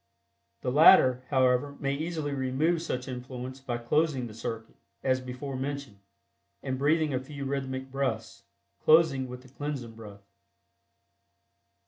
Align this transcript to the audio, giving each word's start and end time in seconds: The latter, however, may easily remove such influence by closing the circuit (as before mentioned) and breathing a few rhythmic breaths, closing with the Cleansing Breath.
The 0.61 0.71
latter, 0.71 1.25
however, 1.29 1.75
may 1.79 1.93
easily 1.93 2.33
remove 2.33 2.81
such 2.81 3.07
influence 3.07 3.59
by 3.59 3.77
closing 3.77 4.25
the 4.25 4.33
circuit 4.33 4.75
(as 5.03 5.21
before 5.21 5.55
mentioned) 5.55 5.99
and 6.63 6.79
breathing 6.79 7.13
a 7.13 7.19
few 7.19 7.45
rhythmic 7.45 7.91
breaths, 7.91 8.41
closing 8.83 9.27
with 9.27 9.43
the 9.43 9.49
Cleansing 9.49 9.91
Breath. 9.93 10.25